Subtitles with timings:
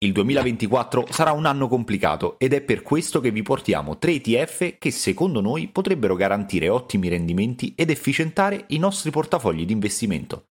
[0.00, 4.76] Il 2024 sarà un anno complicato ed è per questo che vi portiamo tre ETF
[4.78, 10.50] che secondo noi potrebbero garantire ottimi rendimenti ed efficientare i nostri portafogli di investimento.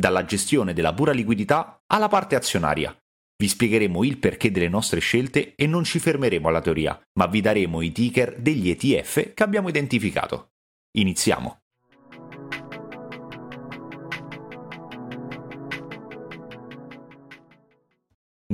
[0.00, 2.96] Dalla gestione della pura liquidità alla parte azionaria.
[3.36, 7.40] Vi spiegheremo il perché delle nostre scelte e non ci fermeremo alla teoria, ma vi
[7.40, 10.50] daremo i ticker degli ETF che abbiamo identificato.
[10.98, 11.63] Iniziamo!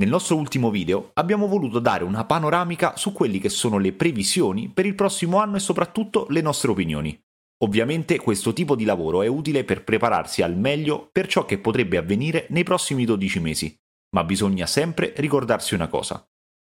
[0.01, 4.67] Nel nostro ultimo video abbiamo voluto dare una panoramica su quelli che sono le previsioni
[4.67, 7.15] per il prossimo anno e soprattutto le nostre opinioni.
[7.63, 11.97] Ovviamente questo tipo di lavoro è utile per prepararsi al meglio per ciò che potrebbe
[11.97, 13.77] avvenire nei prossimi 12 mesi,
[14.15, 16.27] ma bisogna sempre ricordarsi una cosa.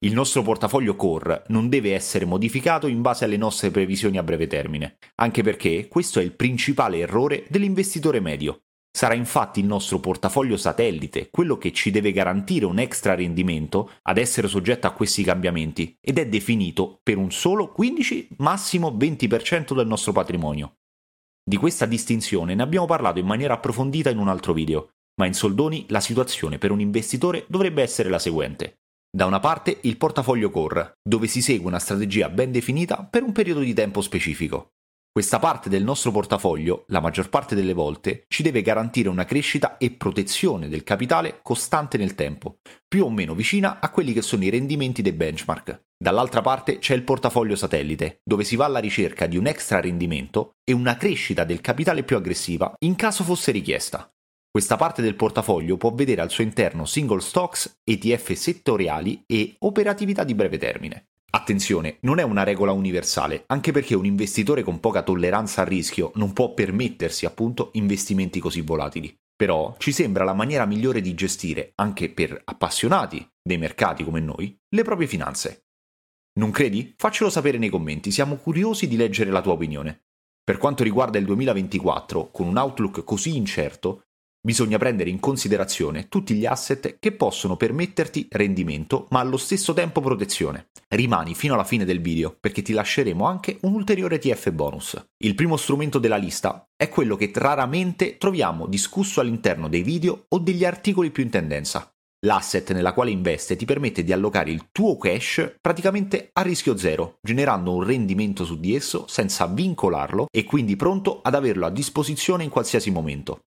[0.05, 4.47] Il nostro portafoglio core non deve essere modificato in base alle nostre previsioni a breve
[4.47, 8.66] termine, anche perché questo è il principale errore dell'investitore medio.
[8.97, 14.17] Sarà infatti il nostro portafoglio satellite quello che ci deve garantire un extra rendimento ad
[14.17, 19.85] essere soggetto a questi cambiamenti ed è definito per un solo 15 massimo 20% del
[19.85, 20.77] nostro patrimonio.
[21.47, 25.35] Di questa distinzione ne abbiamo parlato in maniera approfondita in un altro video, ma in
[25.35, 28.79] soldoni la situazione per un investitore dovrebbe essere la seguente.
[29.15, 33.31] Da una parte il portafoglio core, dove si segue una strategia ben definita per un
[33.31, 34.71] periodo di tempo specifico.
[35.17, 39.77] Questa parte del nostro portafoglio, la maggior parte delle volte, ci deve garantire una crescita
[39.79, 44.43] e protezione del capitale costante nel tempo, più o meno vicina a quelli che sono
[44.43, 45.85] i rendimenti dei benchmark.
[45.97, 50.51] Dall'altra parte c'è il portafoglio satellite, dove si va alla ricerca di un extra rendimento
[50.63, 54.07] e una crescita del capitale più aggressiva in caso fosse richiesta.
[54.51, 60.23] Questa parte del portafoglio può vedere al suo interno single stocks, ETF settoriali e operatività
[60.23, 61.07] di breve termine.
[61.29, 66.11] Attenzione, non è una regola universale, anche perché un investitore con poca tolleranza al rischio
[66.15, 69.13] non può permettersi appunto investimenti così volatili.
[69.35, 74.57] Però ci sembra la maniera migliore di gestire, anche per appassionati dei mercati come noi,
[74.69, 75.65] le proprie finanze.
[76.39, 76.93] Non credi?
[76.97, 80.05] Faccelo sapere nei commenti, siamo curiosi di leggere la tua opinione.
[80.43, 84.06] Per quanto riguarda il 2024, con un outlook così incerto,
[84.39, 89.99] Bisogna prendere in considerazione tutti gli asset che possono permetterti rendimento ma allo stesso tempo
[89.99, 90.69] protezione.
[90.89, 95.09] Rimani fino alla fine del video perché ti lasceremo anche un ulteriore ETF bonus.
[95.17, 100.39] Il primo strumento della lista è quello che raramente troviamo discusso all'interno dei video o
[100.39, 101.91] degli articoli più in tendenza.
[102.25, 107.19] L'asset nella quale investe ti permette di allocare il tuo cash praticamente a rischio zero,
[107.21, 112.43] generando un rendimento su di esso senza vincolarlo e quindi pronto ad averlo a disposizione
[112.43, 113.41] in qualsiasi momento.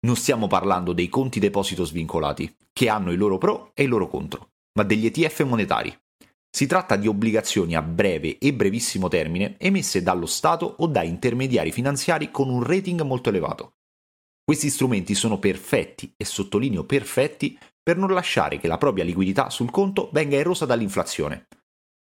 [0.00, 4.08] Non stiamo parlando dei conti deposito svincolati, che hanno i loro pro e i loro
[4.08, 5.96] contro, ma degli ETF monetari.
[6.50, 11.72] Si tratta di obbligazioni a breve e brevissimo termine emesse dallo Stato o da intermediari
[11.72, 13.74] finanziari con un rating molto elevato.
[14.44, 19.70] Questi strumenti sono perfetti, e sottolineo perfetti, per non lasciare che la propria liquidità sul
[19.70, 21.48] conto venga erosa dall'inflazione,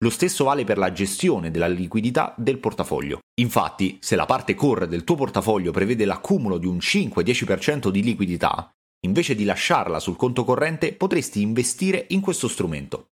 [0.03, 3.21] lo stesso vale per la gestione della liquidità del portafoglio.
[3.41, 8.71] Infatti, se la parte core del tuo portafoglio prevede l'accumulo di un 5-10% di liquidità,
[9.07, 13.11] invece di lasciarla sul conto corrente potresti investire in questo strumento.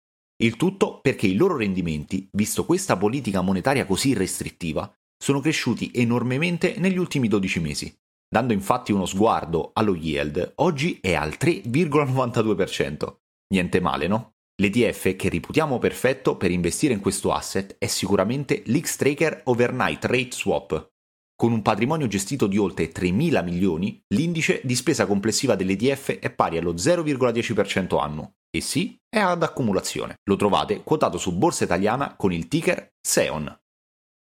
[0.43, 6.75] Il tutto perché i loro rendimenti, visto questa politica monetaria così restrittiva, sono cresciuti enormemente
[6.77, 7.95] negli ultimi 12 mesi.
[8.29, 13.17] Dando infatti uno sguardo allo yield, oggi è al 3,92%.
[13.55, 14.34] Niente male, no?
[14.63, 20.93] L'ETF che reputiamo perfetto per investire in questo asset è sicuramente l'X-Tracker Overnight Rate Swap.
[21.35, 26.59] Con un patrimonio gestito di oltre 3.000 milioni, l'indice di spesa complessiva dell'ETF è pari
[26.59, 28.35] allo 0,10% annuo.
[28.49, 30.21] E sì, è ad accumulazione.
[30.23, 33.53] Lo trovate quotato su Borsa Italiana con il ticker SEON.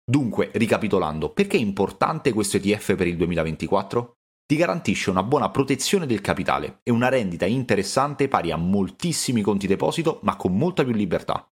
[0.09, 4.15] Dunque, ricapitolando, perché è importante questo ETF per il 2024?
[4.51, 9.65] Ti garantisce una buona protezione del capitale e una rendita interessante pari a moltissimi conti
[9.65, 11.49] deposito ma con molta più libertà.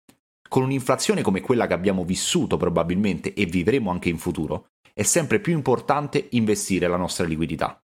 [0.48, 5.38] Con un'inflazione come quella che abbiamo vissuto probabilmente e vivremo anche in futuro, è sempre
[5.38, 7.81] più importante investire la nostra liquidità.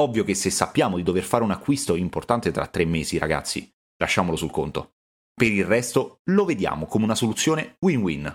[0.00, 4.34] Ovvio che se sappiamo di dover fare un acquisto importante tra tre mesi, ragazzi, lasciamolo
[4.34, 4.94] sul conto.
[5.34, 8.34] Per il resto lo vediamo come una soluzione win-win.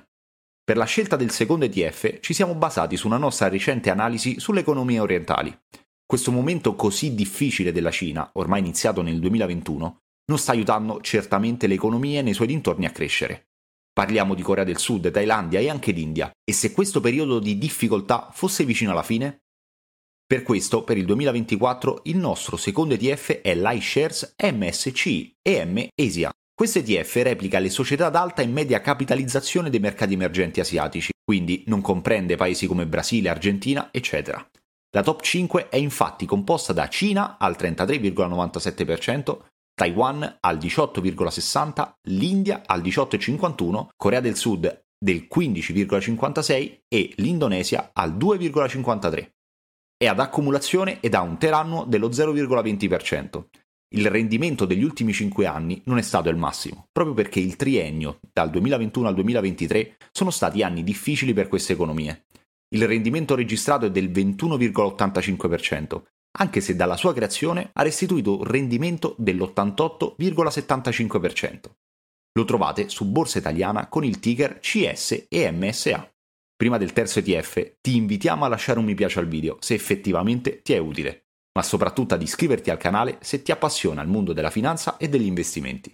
[0.64, 4.60] Per la scelta del secondo ETF ci siamo basati su una nostra recente analisi sulle
[4.60, 5.60] economie orientali,
[6.10, 11.76] questo momento così difficile della Cina, ormai iniziato nel 2021, non sta aiutando certamente le
[11.76, 13.50] economie nei suoi dintorni a crescere.
[13.94, 18.30] Parliamo di Corea del Sud, Thailandia e anche d'India, e se questo periodo di difficoltà
[18.32, 19.42] fosse vicino alla fine?
[20.26, 26.32] Per questo, per il 2024, il nostro secondo ETF è l'iShares MSCI EM Asia.
[26.56, 31.66] Questo ETF replica le società ad alta e media capitalizzazione dei mercati emergenti asiatici, quindi
[31.68, 34.44] non comprende paesi come Brasile, Argentina, eccetera.
[34.92, 39.38] La top 5 è infatti composta da Cina al 33,97%,
[39.76, 49.30] Taiwan al 18,60, l'India al 18,51, Corea del Sud del 15,56 e l'Indonesia al 2,53.
[49.96, 53.44] È ad accumulazione ed ha un terannuo dello 0,20%.
[53.96, 58.20] Il rendimento degli ultimi 5 anni non è stato il massimo, proprio perché il triennio
[58.34, 62.26] dal 2021 al 2023 sono stati anni difficili per queste economie.
[62.70, 66.02] Il rendimento registrato è del 21,85%,
[66.38, 71.60] anche se dalla sua creazione ha restituito un rendimento dell'88,75%.
[72.34, 76.14] Lo trovate su Borsa Italiana con il ticker CS e MSA.
[76.56, 80.62] Prima del terzo ETF ti invitiamo a lasciare un mi piace al video se effettivamente
[80.62, 81.24] ti è utile
[81.60, 85.26] ma soprattutto ad iscriverti al canale se ti appassiona il mondo della finanza e degli
[85.26, 85.94] investimenti.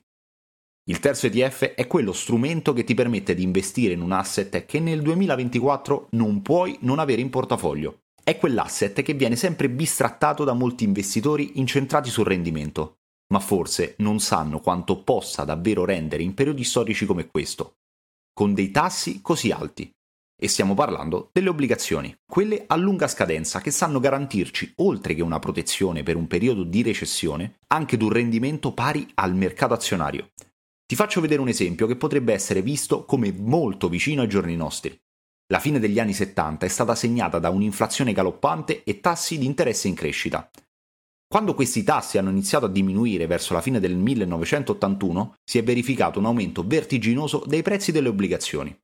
[0.87, 4.79] Il terzo ETF è quello strumento che ti permette di investire in un asset che
[4.79, 8.01] nel 2024 non puoi non avere in portafoglio.
[8.23, 12.97] È quell'asset che viene sempre bistrattato da molti investitori incentrati sul rendimento,
[13.33, 17.77] ma forse non sanno quanto possa davvero rendere in periodi storici come questo,
[18.31, 19.89] con dei tassi così alti.
[20.39, 25.39] E stiamo parlando delle obbligazioni, quelle a lunga scadenza che sanno garantirci, oltre che una
[25.39, 30.29] protezione per un periodo di recessione, anche un rendimento pari al mercato azionario.
[30.85, 34.95] Ti faccio vedere un esempio che potrebbe essere visto come molto vicino ai giorni nostri.
[35.47, 39.87] La fine degli anni 70 è stata segnata da un'inflazione galoppante e tassi di interesse
[39.87, 40.49] in crescita.
[41.27, 46.19] Quando questi tassi hanno iniziato a diminuire verso la fine del 1981, si è verificato
[46.19, 48.77] un aumento vertiginoso dei prezzi delle obbligazioni,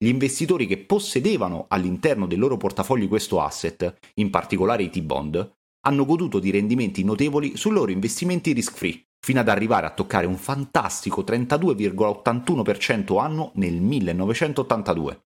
[0.00, 5.54] gli investitori che possedevano all'interno del loro portafogli questo asset, in particolare i T-bond,
[5.86, 10.36] hanno goduto di rendimenti notevoli sui loro investimenti risk-free, fino ad arrivare a toccare un
[10.36, 15.22] fantastico 32,81% anno nel 1982.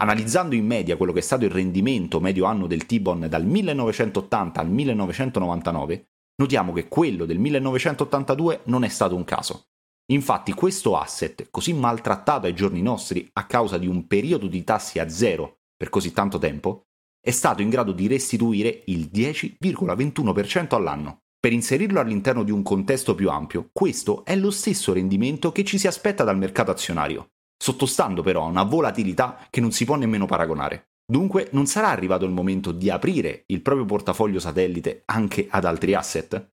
[0.00, 4.60] Analizzando in media quello che è stato il rendimento medio anno del T-bond dal 1980
[4.60, 9.64] al 1999, notiamo che quello del 1982 non è stato un caso.
[10.10, 14.98] Infatti questo asset, così maltrattato ai giorni nostri a causa di un periodo di tassi
[14.98, 16.84] a zero per così tanto tempo,
[17.20, 21.24] è stato in grado di restituire il 10,21% all'anno.
[21.40, 25.78] Per inserirlo all'interno di un contesto più ampio, questo è lo stesso rendimento che ci
[25.78, 30.26] si aspetta dal mercato azionario, sottostando però a una volatilità che non si può nemmeno
[30.26, 30.88] paragonare.
[31.06, 35.94] Dunque non sarà arrivato il momento di aprire il proprio portafoglio satellite anche ad altri
[35.94, 36.50] asset?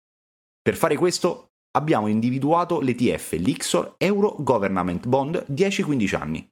[0.60, 6.46] Per fare questo abbiamo individuato l'ETF Lixor Euro Government Bond 10-15 anni.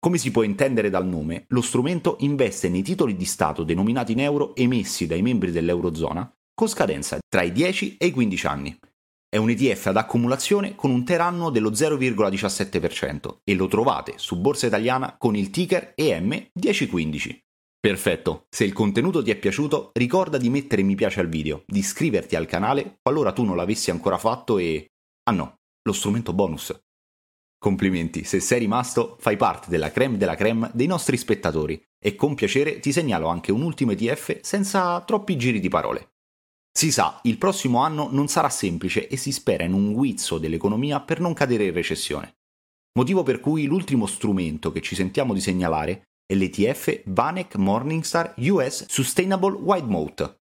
[0.00, 4.20] Come si può intendere dal nome, lo strumento investe nei titoli di Stato denominati in
[4.20, 6.28] euro emessi dai membri dell'Eurozona
[6.58, 8.76] con scadenza tra i 10 e i 15 anni.
[9.28, 14.66] È un ETF ad accumulazione con un teranno dello 0,17% e lo trovate su Borsa
[14.66, 17.38] Italiana con il ticker EM 1015.
[17.78, 21.78] Perfetto, se il contenuto ti è piaciuto ricorda di mettere mi piace al video, di
[21.78, 24.88] iscriverti al canale qualora tu non l'avessi ancora fatto e...
[25.30, 26.76] Ah no, lo strumento bonus.
[27.56, 32.34] Complimenti, se sei rimasto fai parte della creme della creme dei nostri spettatori e con
[32.34, 36.14] piacere ti segnalo anche un ultimo ETF senza troppi giri di parole.
[36.78, 41.00] Si sa, il prossimo anno non sarà semplice e si spera in un guizzo dell'economia
[41.00, 42.36] per non cadere in recessione.
[42.96, 48.86] Motivo per cui l'ultimo strumento che ci sentiamo di segnalare e l'ETF Vanek Morningstar US
[48.86, 50.38] Sustainable Wide Moat,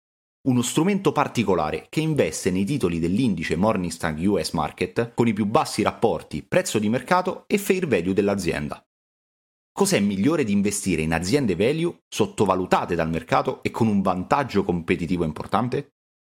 [0.50, 5.84] uno strumento particolare che investe nei titoli dell'indice Morningstar US Market con i più bassi
[5.84, 8.86] rapporti prezzo di mercato e fair value dell'azienda.
[9.72, 15.24] Cos'è migliore di investire in aziende value sottovalutate dal mercato e con un vantaggio competitivo
[15.24, 15.92] importante?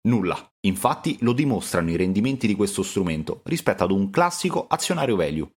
[0.07, 5.51] Nulla, infatti lo dimostrano i rendimenti di questo strumento rispetto ad un classico azionario value,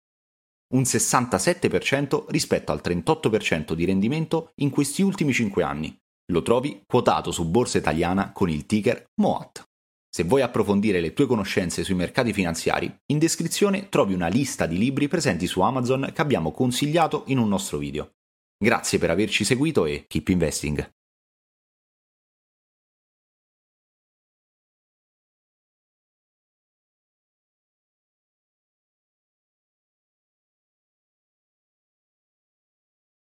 [0.74, 5.96] un 67% rispetto al 38% di rendimento in questi ultimi 5 anni.
[6.32, 9.64] Lo trovi quotato su Borsa Italiana con il ticker MOAT.
[10.10, 14.78] Se vuoi approfondire le tue conoscenze sui mercati finanziari, in descrizione trovi una lista di
[14.78, 18.12] libri presenti su Amazon che abbiamo consigliato in un nostro video.
[18.58, 20.97] Grazie per averci seguito e keep investing!